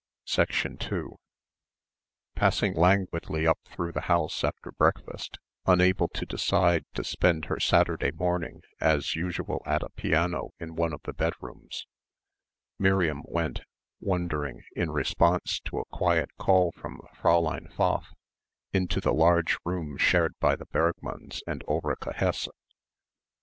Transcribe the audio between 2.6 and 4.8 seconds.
languidly up through the house after